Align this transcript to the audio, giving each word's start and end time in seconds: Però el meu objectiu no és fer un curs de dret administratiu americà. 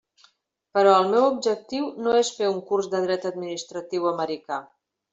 Però 0.77 0.93
el 1.01 1.05
meu 1.11 1.25
objectiu 1.25 1.91
no 2.07 2.17
és 2.23 2.33
fer 2.39 2.51
un 2.57 2.59
curs 2.73 2.91
de 2.97 3.05
dret 3.07 3.31
administratiu 3.35 4.13
americà. 4.17 4.63